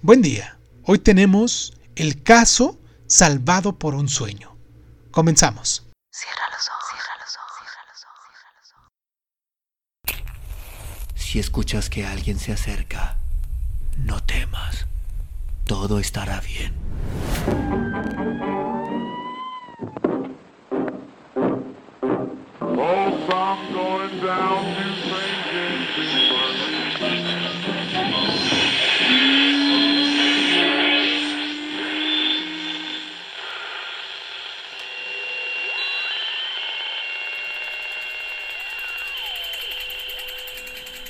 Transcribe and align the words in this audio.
Buen 0.00 0.22
día. 0.22 0.56
Hoy 0.84 1.00
tenemos 1.00 1.76
el 1.96 2.22
caso 2.22 2.78
salvado 3.08 3.80
por 3.80 3.96
un 3.96 4.08
sueño. 4.08 4.56
Comenzamos. 5.10 5.88
Cierra 6.12 6.42
los 6.52 6.68
ojos, 6.68 6.84
cierra 6.92 7.14
los 7.18 7.34
ojos, 7.34 7.58
cierra 7.58 7.82
los 8.60 8.72
ojos, 10.14 11.20
Si 11.20 11.40
escuchas 11.40 11.90
que 11.90 12.06
alguien 12.06 12.38
se 12.38 12.52
acerca, 12.52 13.18
no 13.96 14.22
temas. 14.22 14.86
Todo 15.64 15.98
estará 15.98 16.40
bien. 16.42 16.74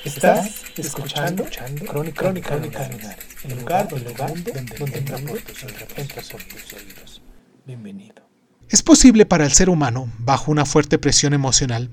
Estás 0.05 0.62
escuchando, 0.77 1.45
Crónica, 1.87 2.23
Crónica, 2.23 2.48
Crónica 2.51 3.16
el 3.45 3.59
lugar, 3.59 3.89
el 3.93 4.05
lugar 4.05 4.29
donde, 4.29 4.52
donde, 4.52 4.77
donde 4.79 4.98
entra 4.98 6.23
por 6.30 6.43
tus 6.45 6.73
oídos. 6.73 7.23
Bienvenido. 7.66 8.29
Es 8.69 8.83
posible 8.83 9.27
para 9.27 9.45
el 9.45 9.53
ser 9.53 9.69
humano, 9.69 10.11
bajo 10.19 10.53
una 10.53 10.65
fuerte 10.65 10.98
presión 10.98 11.34
emocional, 11.34 11.91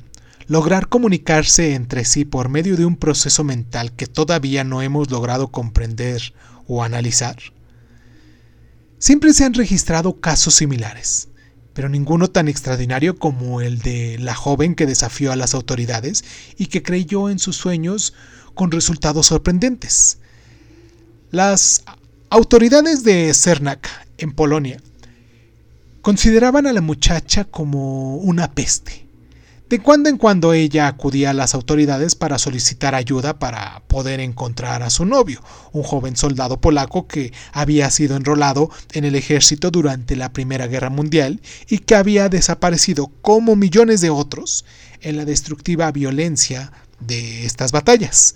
lograr 0.48 0.88
comunicarse 0.88 1.73
entre 1.73 2.05
sí 2.05 2.26
por 2.26 2.49
medio 2.49 2.77
de 2.77 2.86
un 2.86 2.98
proceso 2.98 3.44
mental 3.44 3.91
que 3.94 4.08
todavía 4.08 4.63
no 4.63 4.82
hemos 4.82 5.10
logrado 5.10 5.49
comprender 5.49 6.34
o 6.68 6.84
analizar. 6.84 7.38
Siempre 8.99 9.34
se 9.34 9.46
han 9.46 9.54
registrado 9.54 10.20
casos 10.20 10.55
similares, 10.55 11.29
pero 11.76 11.90
ninguno 11.90 12.29
tan 12.29 12.48
extraordinario 12.48 13.20
como 13.20 13.59
el 13.59 13.79
de 13.79 14.18
la 14.18 14.34
joven 14.34 14.76
que 14.76 14.85
desafió 14.85 15.34
a 15.34 15.35
las 15.35 15.54
autoridades 15.54 16.23
y 16.57 16.67
que 16.67 16.82
creyó 16.82 17.29
en 17.29 17.37
sus 17.37 17.57
sueños 17.57 18.13
con 18.54 18.71
resultados 18.71 19.27
sorprendentes. 19.27 20.20
Las 21.32 21.84
autoridades 22.29 23.04
de 23.04 23.34
Cernak, 23.34 23.90
en 24.17 24.32
Polonia, 24.32 24.82
consideraban 26.01 26.65
a 26.65 26.71
la 26.71 26.79
muchacha 26.79 27.43
como 27.43 28.15
una 28.15 28.54
peste 28.54 29.04
de 29.70 29.80
cuando 29.80 30.10
en 30.10 30.18
cuando 30.18 30.54
ella 30.54 30.88
acudía 30.88 31.32
a 31.32 31.34
las 31.34 31.55
autoridades 31.55 32.13
para 32.16 32.38
solicitar 32.38 32.94
ayuda 32.94 33.40
para 33.40 33.82
poder 33.88 34.20
encontrar 34.20 34.84
a 34.84 34.91
su 34.91 35.05
novio, 35.05 35.41
un 35.72 35.82
joven 35.82 36.16
soldado 36.16 36.62
polaco 36.62 37.07
que 37.07 37.34
había 37.52 37.90
sido 37.90 38.16
enrolado 38.16 38.70
en 38.91 39.05
el 39.05 39.16
ejército 39.16 39.72
durante 39.72 40.16
la 40.16 40.32
Primera 40.34 40.68
Guerra 40.68 40.90
Mundial 40.90 41.41
y 41.68 41.80
que 41.80 41.96
había 41.96 42.30
desaparecido 42.30 43.07
como 43.22 43.55
millones 43.55 44.02
de 44.02 44.12
otros 44.12 44.66
en 45.02 45.18
la 45.18 45.26
destructiva 45.26 45.91
violencia 45.91 46.72
de 47.00 47.46
estas 47.46 47.72
batallas. 47.72 48.35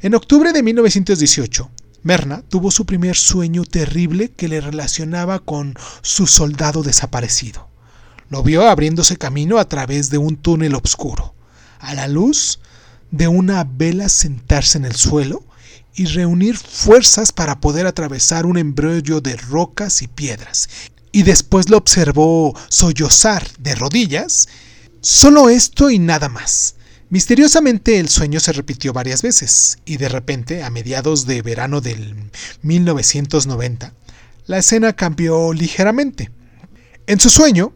En 0.00 0.14
octubre 0.14 0.52
de 0.52 0.62
1918, 0.62 1.70
Merna 2.02 2.42
tuvo 2.48 2.70
su 2.70 2.86
primer 2.86 3.16
sueño 3.16 3.64
terrible 3.64 4.30
que 4.30 4.48
le 4.48 4.60
relacionaba 4.60 5.40
con 5.40 5.74
su 6.02 6.26
soldado 6.26 6.82
desaparecido. 6.82 7.68
Lo 8.28 8.42
vio 8.42 8.68
abriéndose 8.68 9.16
camino 9.16 9.58
a 9.58 9.68
través 9.68 10.10
de 10.10 10.18
un 10.18 10.36
túnel 10.36 10.74
oscuro, 10.74 11.34
a 11.78 11.94
la 11.94 12.08
luz 12.08 12.58
de 13.10 13.28
una 13.28 13.64
vela 13.64 14.08
sentarse 14.08 14.78
en 14.78 14.84
el 14.84 14.94
suelo 14.94 15.44
y 15.94 16.06
reunir 16.06 16.56
fuerzas 16.56 17.32
para 17.32 17.60
poder 17.60 17.86
atravesar 17.86 18.44
un 18.44 18.58
embrollo 18.58 19.20
de 19.20 19.36
rocas 19.36 20.02
y 20.02 20.08
piedras. 20.08 20.68
Y 21.12 21.22
después 21.22 21.70
lo 21.70 21.78
observó 21.78 22.54
sollozar 22.68 23.46
de 23.58 23.74
rodillas. 23.74 24.48
Solo 25.00 25.48
esto 25.48 25.88
y 25.88 25.98
nada 25.98 26.28
más. 26.28 26.74
Misteriosamente 27.08 28.00
el 28.00 28.08
sueño 28.08 28.40
se 28.40 28.52
repitió 28.52 28.92
varias 28.92 29.22
veces 29.22 29.78
y 29.86 29.96
de 29.96 30.08
repente, 30.08 30.64
a 30.64 30.70
mediados 30.70 31.24
de 31.24 31.40
verano 31.40 31.80
del 31.80 32.14
1990, 32.62 33.94
la 34.46 34.58
escena 34.58 34.92
cambió 34.94 35.52
ligeramente. 35.52 36.30
En 37.06 37.20
su 37.20 37.30
sueño, 37.30 37.72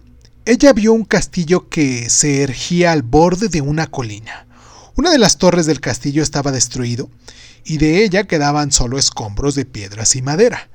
ella 0.47 0.73
vio 0.73 0.93
un 0.93 1.05
castillo 1.05 1.69
que 1.69 2.09
se 2.09 2.43
ergía 2.43 2.93
al 2.93 3.03
borde 3.03 3.49
de 3.49 3.61
una 3.61 3.89
colina. 3.89 4.47
Una 4.97 5.11
de 5.11 5.19
las 5.19 5.37
torres 5.37 5.67
del 5.67 5.81
castillo 5.81 6.23
estaba 6.23 6.51
destruido 6.51 7.11
y 7.65 7.77
de 7.77 8.03
ella 8.03 8.25
quedaban 8.25 8.73
solo 8.73 8.99
escombros 8.99 9.55
de 9.55 9.67
piedras 9.67 10.17
y 10.17 10.23
madera. 10.23 10.71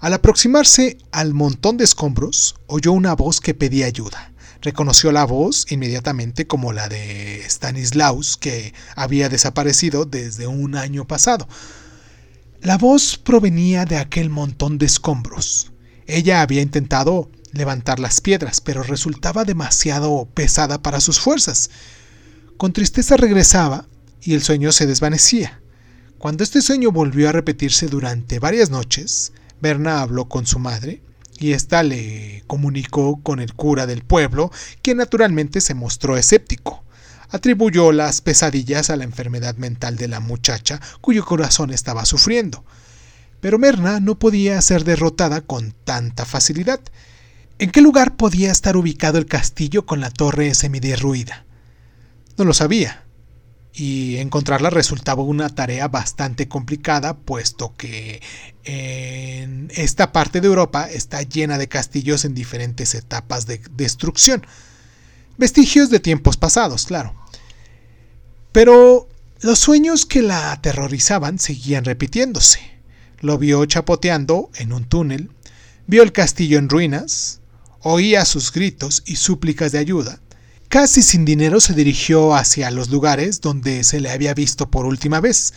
Al 0.00 0.12
aproximarse 0.12 0.98
al 1.10 1.32
montón 1.32 1.76
de 1.78 1.84
escombros, 1.84 2.54
oyó 2.66 2.92
una 2.92 3.14
voz 3.14 3.40
que 3.40 3.54
pedía 3.54 3.86
ayuda. 3.86 4.32
Reconoció 4.60 5.10
la 5.10 5.24
voz 5.24 5.66
inmediatamente 5.70 6.46
como 6.46 6.72
la 6.72 6.88
de 6.88 7.42
Stanislaus, 7.48 8.36
que 8.36 8.74
había 8.94 9.28
desaparecido 9.28 10.04
desde 10.04 10.46
un 10.46 10.76
año 10.76 11.06
pasado. 11.06 11.48
La 12.60 12.76
voz 12.76 13.16
provenía 13.16 13.86
de 13.86 13.96
aquel 13.96 14.30
montón 14.30 14.78
de 14.78 14.86
escombros. 14.86 15.72
Ella 16.06 16.42
había 16.42 16.62
intentado 16.62 17.30
levantar 17.52 17.98
las 17.98 18.20
piedras, 18.20 18.60
pero 18.60 18.82
resultaba 18.82 19.44
demasiado 19.44 20.28
pesada 20.34 20.82
para 20.82 21.00
sus 21.00 21.20
fuerzas. 21.20 21.70
Con 22.56 22.72
tristeza 22.72 23.16
regresaba 23.16 23.86
y 24.20 24.34
el 24.34 24.42
sueño 24.42 24.72
se 24.72 24.86
desvanecía. 24.86 25.60
Cuando 26.18 26.42
este 26.42 26.62
sueño 26.62 26.90
volvió 26.90 27.28
a 27.28 27.32
repetirse 27.32 27.86
durante 27.86 28.40
varias 28.40 28.70
noches, 28.70 29.32
Berna 29.60 30.02
habló 30.02 30.28
con 30.28 30.46
su 30.46 30.58
madre 30.58 31.02
y 31.38 31.52
ésta 31.52 31.82
le 31.82 32.42
comunicó 32.46 33.20
con 33.22 33.38
el 33.38 33.54
cura 33.54 33.86
del 33.86 34.02
pueblo, 34.02 34.50
quien 34.82 34.96
naturalmente 34.96 35.60
se 35.60 35.74
mostró 35.74 36.16
escéptico. 36.16 36.84
Atribuyó 37.30 37.92
las 37.92 38.20
pesadillas 38.20 38.90
a 38.90 38.96
la 38.96 39.04
enfermedad 39.04 39.56
mental 39.56 39.96
de 39.96 40.08
la 40.08 40.18
muchacha, 40.18 40.80
cuyo 41.00 41.24
corazón 41.24 41.70
estaba 41.72 42.04
sufriendo. 42.06 42.64
Pero 43.40 43.58
Merna 43.58 44.00
no 44.00 44.18
podía 44.18 44.60
ser 44.62 44.84
derrotada 44.84 45.42
con 45.42 45.72
tanta 45.84 46.24
facilidad. 46.24 46.80
¿En 47.60 47.70
qué 47.70 47.80
lugar 47.80 48.16
podía 48.16 48.52
estar 48.52 48.76
ubicado 48.76 49.18
el 49.18 49.26
castillo 49.26 49.84
con 49.84 50.00
la 50.00 50.10
torre 50.10 50.54
semiderruida? 50.54 51.44
No 52.36 52.44
lo 52.44 52.54
sabía, 52.54 53.04
y 53.72 54.16
encontrarla 54.16 54.70
resultaba 54.70 55.22
una 55.22 55.48
tarea 55.48 55.88
bastante 55.88 56.48
complicada, 56.48 57.16
puesto 57.16 57.74
que 57.76 58.20
en 58.64 59.70
esta 59.74 60.12
parte 60.12 60.40
de 60.40 60.46
Europa 60.46 60.88
está 60.88 61.22
llena 61.22 61.58
de 61.58 61.68
castillos 61.68 62.24
en 62.24 62.34
diferentes 62.34 62.94
etapas 62.94 63.46
de 63.46 63.60
destrucción. 63.76 64.46
Vestigios 65.36 65.90
de 65.90 66.00
tiempos 66.00 66.36
pasados, 66.36 66.86
claro. 66.86 67.14
Pero 68.52 69.08
los 69.40 69.58
sueños 69.58 70.06
que 70.06 70.22
la 70.22 70.52
aterrorizaban 70.52 71.38
seguían 71.38 71.84
repitiéndose. 71.84 72.60
Lo 73.20 73.38
vio 73.38 73.64
chapoteando 73.66 74.50
en 74.56 74.72
un 74.72 74.84
túnel, 74.84 75.30
vio 75.86 76.02
el 76.02 76.12
castillo 76.12 76.58
en 76.58 76.68
ruinas, 76.68 77.40
Oía 77.82 78.24
sus 78.24 78.50
gritos 78.50 79.04
y 79.06 79.14
súplicas 79.14 79.70
de 79.70 79.78
ayuda. 79.78 80.18
Casi 80.68 81.00
sin 81.00 81.24
dinero 81.24 81.60
se 81.60 81.74
dirigió 81.74 82.34
hacia 82.34 82.72
los 82.72 82.90
lugares 82.90 83.40
donde 83.40 83.84
se 83.84 84.00
le 84.00 84.10
había 84.10 84.34
visto 84.34 84.68
por 84.68 84.84
última 84.84 85.20
vez. 85.20 85.54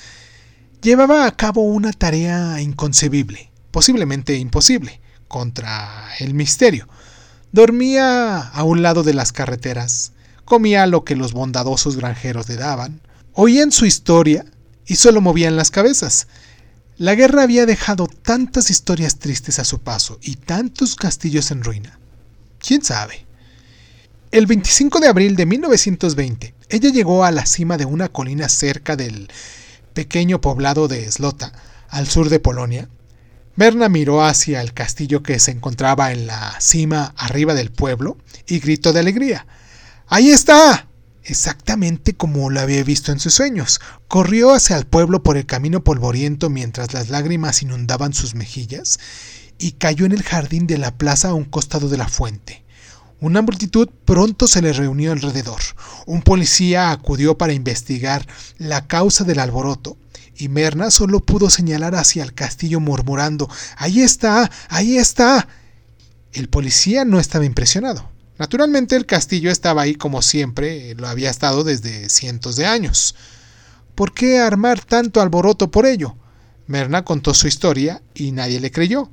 Llevaba 0.83 1.25
a 1.25 1.35
cabo 1.35 1.63
una 1.63 1.91
tarea 1.93 2.61
inconcebible, 2.61 3.51
posiblemente 3.71 4.37
imposible, 4.37 5.01
contra 5.27 6.09
el 6.19 6.35
misterio. 6.35 6.87
Dormía 7.51 8.37
a 8.37 8.63
un 8.65 8.83
lado 8.83 9.01
de 9.01 9.15
las 9.15 9.31
carreteras, 9.31 10.11
comía 10.45 10.85
lo 10.85 11.03
que 11.03 11.15
los 11.15 11.33
bondadosos 11.33 11.97
granjeros 11.97 12.47
le 12.49 12.55
daban, 12.55 13.01
oían 13.33 13.71
su 13.71 13.87
historia 13.87 14.45
y 14.85 14.97
solo 14.97 15.21
movían 15.21 15.55
las 15.55 15.71
cabezas. 15.71 16.27
La 16.97 17.15
guerra 17.15 17.41
había 17.41 17.65
dejado 17.65 18.05
tantas 18.05 18.69
historias 18.69 19.17
tristes 19.17 19.57
a 19.57 19.65
su 19.65 19.79
paso 19.79 20.19
y 20.21 20.35
tantos 20.35 20.95
castillos 20.95 21.49
en 21.49 21.63
ruina 21.63 21.97
¿Quién 22.65 22.83
sabe? 22.83 23.25
El 24.29 24.45
25 24.45 24.99
de 24.99 25.07
abril 25.07 25.35
de 25.35 25.47
1920, 25.47 26.53
ella 26.69 26.89
llegó 26.91 27.25
a 27.25 27.31
la 27.31 27.45
cima 27.45 27.75
de 27.75 27.85
una 27.85 28.09
colina 28.09 28.47
cerca 28.49 28.95
del 28.95 29.29
pequeño 29.93 30.39
poblado 30.41 30.87
de 30.87 31.11
Slota, 31.11 31.51
al 31.89 32.07
sur 32.07 32.29
de 32.29 32.39
Polonia. 32.39 32.87
Berna 33.55 33.89
miró 33.89 34.23
hacia 34.23 34.61
el 34.61 34.73
castillo 34.73 35.23
que 35.23 35.39
se 35.39 35.51
encontraba 35.51 36.11
en 36.11 36.27
la 36.27 36.55
cima 36.61 37.13
arriba 37.17 37.55
del 37.55 37.71
pueblo 37.71 38.17
y 38.45 38.59
gritó 38.59 38.93
de 38.93 38.99
alegría. 38.99 39.47
¡Ahí 40.07 40.29
está! 40.29 40.87
Exactamente 41.23 42.13
como 42.13 42.49
lo 42.49 42.61
había 42.61 42.83
visto 42.83 43.11
en 43.11 43.19
sus 43.19 43.33
sueños. 43.33 43.81
Corrió 44.07 44.53
hacia 44.53 44.77
el 44.77 44.85
pueblo 44.85 45.23
por 45.23 45.35
el 45.35 45.45
camino 45.45 45.83
polvoriento 45.83 46.49
mientras 46.49 46.93
las 46.93 47.09
lágrimas 47.09 47.61
inundaban 47.63 48.13
sus 48.13 48.33
mejillas 48.35 48.99
y 49.61 49.73
cayó 49.73 50.05
en 50.05 50.11
el 50.11 50.23
jardín 50.23 50.65
de 50.65 50.79
la 50.79 50.97
plaza 50.97 51.29
a 51.29 51.33
un 51.35 51.45
costado 51.45 51.87
de 51.87 51.97
la 51.97 52.07
fuente. 52.07 52.63
Una 53.19 53.43
multitud 53.43 53.87
pronto 54.05 54.47
se 54.47 54.63
le 54.63 54.73
reunió 54.73 55.11
alrededor. 55.11 55.61
Un 56.07 56.23
policía 56.23 56.89
acudió 56.89 57.37
para 57.37 57.53
investigar 57.53 58.25
la 58.57 58.87
causa 58.87 59.23
del 59.23 59.39
alboroto 59.39 59.95
y 60.35 60.49
Merna 60.49 60.89
solo 60.89 61.19
pudo 61.19 61.51
señalar 61.51 61.93
hacia 61.93 62.23
el 62.23 62.33
castillo 62.33 62.79
murmurando 62.79 63.47
Ahí 63.77 64.01
está, 64.01 64.49
ahí 64.69 64.97
está. 64.97 65.47
El 66.33 66.49
policía 66.49 67.05
no 67.05 67.19
estaba 67.19 67.45
impresionado. 67.45 68.09
Naturalmente 68.39 68.95
el 68.95 69.05
castillo 69.05 69.51
estaba 69.51 69.83
ahí 69.83 69.93
como 69.93 70.23
siempre 70.23 70.95
lo 70.95 71.07
había 71.07 71.29
estado 71.29 71.63
desde 71.63 72.09
cientos 72.09 72.55
de 72.55 72.65
años. 72.65 73.13
¿Por 73.93 74.15
qué 74.15 74.39
armar 74.39 74.83
tanto 74.83 75.21
alboroto 75.21 75.69
por 75.69 75.85
ello? 75.85 76.15
Merna 76.65 77.05
contó 77.05 77.35
su 77.35 77.47
historia 77.47 78.01
y 78.15 78.31
nadie 78.31 78.59
le 78.59 78.71
creyó. 78.71 79.11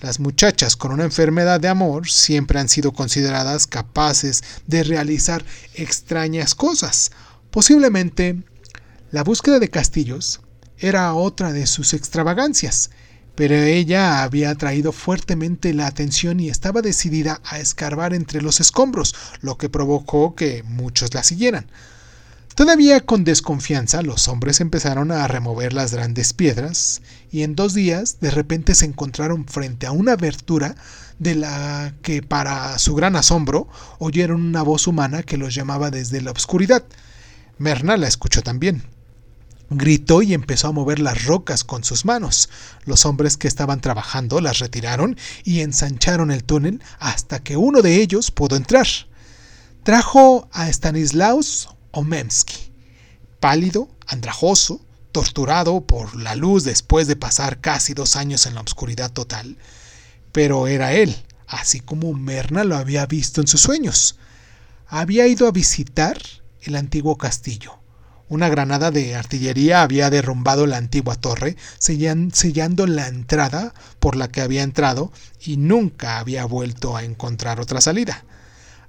Las 0.00 0.20
muchachas 0.20 0.76
con 0.76 0.92
una 0.92 1.02
enfermedad 1.02 1.58
de 1.58 1.66
amor 1.66 2.08
siempre 2.08 2.60
han 2.60 2.68
sido 2.68 2.92
consideradas 2.92 3.66
capaces 3.66 4.44
de 4.68 4.84
realizar 4.84 5.44
extrañas 5.74 6.54
cosas. 6.54 7.10
Posiblemente 7.50 8.44
la 9.10 9.24
búsqueda 9.24 9.58
de 9.58 9.70
castillos 9.70 10.40
era 10.78 11.12
otra 11.14 11.52
de 11.52 11.66
sus 11.66 11.94
extravagancias, 11.94 12.90
pero 13.34 13.56
ella 13.56 14.22
había 14.22 14.50
atraído 14.50 14.92
fuertemente 14.92 15.74
la 15.74 15.88
atención 15.88 16.38
y 16.38 16.48
estaba 16.48 16.80
decidida 16.80 17.40
a 17.44 17.58
escarbar 17.58 18.14
entre 18.14 18.40
los 18.40 18.60
escombros, 18.60 19.16
lo 19.40 19.58
que 19.58 19.68
provocó 19.68 20.36
que 20.36 20.62
muchos 20.62 21.12
la 21.12 21.24
siguieran. 21.24 21.66
Todavía 22.58 23.06
con 23.06 23.22
desconfianza, 23.22 24.02
los 24.02 24.26
hombres 24.26 24.60
empezaron 24.60 25.12
a 25.12 25.28
remover 25.28 25.72
las 25.72 25.92
grandes 25.92 26.32
piedras 26.32 27.02
y 27.30 27.44
en 27.44 27.54
dos 27.54 27.72
días 27.72 28.18
de 28.18 28.32
repente 28.32 28.74
se 28.74 28.84
encontraron 28.84 29.46
frente 29.46 29.86
a 29.86 29.92
una 29.92 30.14
abertura 30.14 30.74
de 31.20 31.36
la 31.36 31.94
que, 32.02 32.20
para 32.20 32.76
su 32.80 32.96
gran 32.96 33.14
asombro, 33.14 33.68
oyeron 34.00 34.42
una 34.44 34.62
voz 34.62 34.88
humana 34.88 35.22
que 35.22 35.36
los 35.36 35.54
llamaba 35.54 35.92
desde 35.92 36.20
la 36.20 36.32
oscuridad. 36.32 36.82
Merna 37.58 37.96
la 37.96 38.08
escuchó 38.08 38.42
también. 38.42 38.82
Gritó 39.70 40.20
y 40.22 40.34
empezó 40.34 40.66
a 40.66 40.72
mover 40.72 40.98
las 40.98 41.26
rocas 41.26 41.62
con 41.62 41.84
sus 41.84 42.04
manos. 42.04 42.50
Los 42.84 43.06
hombres 43.06 43.36
que 43.36 43.46
estaban 43.46 43.80
trabajando 43.80 44.40
las 44.40 44.58
retiraron 44.58 45.16
y 45.44 45.60
ensancharon 45.60 46.32
el 46.32 46.42
túnel 46.42 46.82
hasta 46.98 47.38
que 47.38 47.56
uno 47.56 47.82
de 47.82 48.02
ellos 48.02 48.32
pudo 48.32 48.56
entrar. 48.56 48.88
Trajo 49.84 50.48
a 50.50 50.66
Stanislaus 50.72 51.68
Omemsky, 51.90 52.70
pálido, 53.40 53.88
andrajoso, 54.06 54.80
torturado 55.10 55.80
por 55.80 56.16
la 56.16 56.34
luz 56.34 56.64
después 56.64 57.06
de 57.06 57.16
pasar 57.16 57.60
casi 57.60 57.94
dos 57.94 58.14
años 58.16 58.46
en 58.46 58.54
la 58.54 58.60
oscuridad 58.60 59.10
total. 59.10 59.56
Pero 60.32 60.66
era 60.66 60.92
él, 60.92 61.16
así 61.46 61.80
como 61.80 62.12
Merna 62.12 62.64
lo 62.64 62.76
había 62.76 63.06
visto 63.06 63.40
en 63.40 63.46
sus 63.46 63.62
sueños. 63.62 64.18
Había 64.86 65.26
ido 65.26 65.48
a 65.48 65.52
visitar 65.52 66.18
el 66.60 66.76
antiguo 66.76 67.16
castillo. 67.16 67.78
Una 68.28 68.50
granada 68.50 68.90
de 68.90 69.14
artillería 69.14 69.80
había 69.80 70.10
derrumbado 70.10 70.66
la 70.66 70.76
antigua 70.76 71.16
torre, 71.16 71.56
sellando 71.78 72.86
la 72.86 73.08
entrada 73.08 73.72
por 73.98 74.16
la 74.16 74.28
que 74.28 74.42
había 74.42 74.62
entrado 74.62 75.10
y 75.40 75.56
nunca 75.56 76.18
había 76.18 76.44
vuelto 76.44 76.94
a 76.98 77.04
encontrar 77.04 77.58
otra 77.58 77.80
salida. 77.80 78.26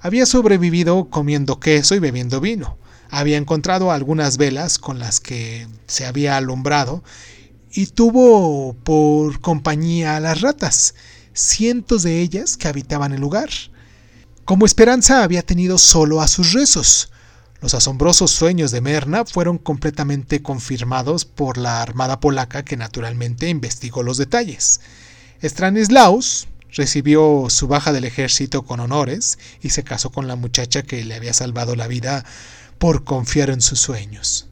Había 0.02 0.25
sobrevivido 0.25 1.10
comiendo 1.10 1.62
queso 1.62 1.95
y 1.95 2.00
bebiendo 2.00 2.42
vino 2.42 2.78
había 3.09 3.38
encontrado 3.38 3.91
algunas 3.91 4.38
velas 4.38 4.77
con 4.77 5.00
las 5.00 5.19
que 5.19 5.67
se 5.88 6.06
había 6.06 6.38
alumbrado 6.38 7.03
y 7.71 7.88
tuvo 7.88 8.73
por 8.83 9.41
compañía 9.41 10.15
a 10.15 10.19
las 10.19 10.41
ratas, 10.41 10.95
cientos 11.33 12.03
de 12.03 12.21
ellas 12.21 12.57
que 12.57 12.67
habitaban 12.67 13.13
el 13.13 13.21
lugar. 13.21 13.50
Como 14.45 14.65
esperanza 14.65 15.23
había 15.23 15.44
tenido 15.44 15.77
solo 15.77 16.21
a 16.21 16.27
sus 16.27 16.53
rezos. 16.53 17.11
Los 17.61 17.73
asombrosos 17.73 18.31
sueños 18.31 18.71
de 18.71 18.81
Merna 18.81 19.25
fueron 19.25 19.57
completamente 19.57 20.41
confirmados 20.41 21.25
por 21.25 21.57
la 21.57 21.81
armada 21.81 22.19
polaca 22.19 22.63
que 22.63 22.77
naturalmente 22.77 23.50
investigó 23.50 24.01
los 24.01 24.17
detalles. 24.17 24.81
Stranislaus 25.44 26.47
recibió 26.71 27.47
su 27.50 27.67
baja 27.67 27.91
del 27.91 28.06
ejército 28.06 28.63
con 28.63 28.79
honores 28.79 29.39
y 29.61 29.69
se 29.71 29.83
casó 29.83 30.11
con 30.11 30.27
la 30.27 30.35
muchacha 30.35 30.83
que 30.83 31.03
le 31.03 31.15
había 31.15 31.33
salvado 31.33 31.75
la 31.75 31.88
vida 31.88 32.25
por 32.80 33.04
confiar 33.04 33.52
en 33.52 33.62
sus 33.62 33.80
sueños. 33.80 34.49